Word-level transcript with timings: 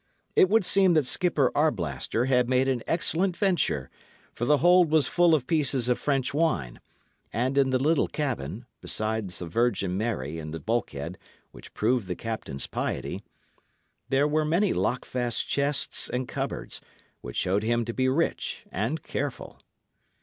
It 0.35 0.49
would 0.49 0.65
seem 0.65 0.95
that 0.95 1.05
Skipper 1.05 1.51
Arblaster 1.53 2.25
had 2.25 2.49
made 2.49 2.67
an 2.67 2.81
excellent 2.87 3.37
venture, 3.37 3.91
for 4.33 4.45
the 4.45 4.57
hold 4.57 4.89
was 4.89 5.07
full 5.07 5.35
of 5.35 5.45
pieces 5.45 5.87
of 5.87 5.99
French 5.99 6.33
wine; 6.33 6.79
and 7.31 7.55
in 7.55 7.69
the 7.69 7.77
little 7.77 8.07
cabin, 8.07 8.65
besides 8.81 9.37
the 9.37 9.45
Virgin 9.45 9.95
Mary 9.99 10.39
in 10.39 10.49
the 10.49 10.59
bulkhead 10.59 11.19
which 11.51 11.75
proved 11.75 12.07
the 12.07 12.15
captain's 12.15 12.65
piety, 12.65 13.21
there 14.09 14.27
were 14.27 14.43
many 14.43 14.73
lockfast 14.73 15.47
chests 15.47 16.09
and 16.09 16.27
cupboards, 16.27 16.81
which 17.21 17.35
showed 17.35 17.61
him 17.61 17.85
to 17.85 17.93
be 17.93 18.09
rich 18.09 18.65
and 18.71 19.03
careful. 19.03 19.59